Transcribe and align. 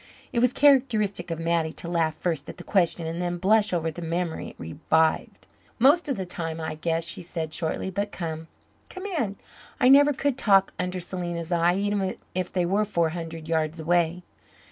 It 0.33 0.39
was 0.39 0.51
characteristic 0.51 1.29
of 1.29 1.37
Mattie 1.39 1.71
to 1.73 1.87
laugh 1.87 2.15
first 2.15 2.49
at 2.49 2.57
the 2.57 2.63
question, 2.63 3.05
and 3.05 3.21
then 3.21 3.37
blush 3.37 3.71
over 3.71 3.91
the 3.91 4.01
memory 4.01 4.47
it 4.49 4.55
revived. 4.57 5.45
"Most 5.77 6.09
of 6.09 6.15
the 6.15 6.25
time, 6.25 6.59
I 6.59 6.73
guess," 6.73 7.05
she 7.05 7.21
said 7.21 7.53
shortly. 7.53 7.91
"But 7.91 8.11
come 8.11 8.47
come 8.89 9.05
in. 9.05 9.35
I 9.79 9.89
never 9.89 10.11
could 10.11 10.39
talk 10.39 10.73
under 10.79 10.99
Selena's 10.99 11.51
eyes, 11.51 11.77
even 11.77 12.17
if 12.33 12.51
they 12.51 12.65
were 12.65 12.83
four 12.83 13.09
hundred 13.09 13.47
yards 13.47 13.79
away." 13.79 14.23